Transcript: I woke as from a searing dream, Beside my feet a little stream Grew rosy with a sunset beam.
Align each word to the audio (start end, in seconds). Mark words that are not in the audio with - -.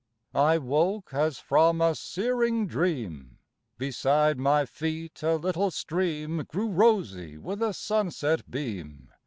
I 0.33 0.57
woke 0.57 1.13
as 1.13 1.37
from 1.37 1.79
a 1.79 1.93
searing 1.93 2.65
dream, 2.65 3.37
Beside 3.77 4.39
my 4.39 4.65
feet 4.65 5.21
a 5.21 5.35
little 5.35 5.69
stream 5.69 6.43
Grew 6.49 6.69
rosy 6.69 7.37
with 7.37 7.61
a 7.61 7.71
sunset 7.71 8.49
beam. 8.49 9.11